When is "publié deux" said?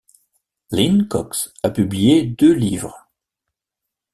1.69-2.51